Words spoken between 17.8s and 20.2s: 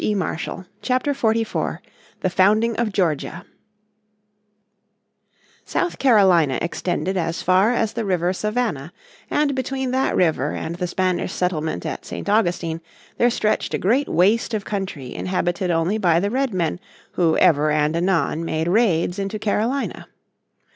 anon made raids into Carolina.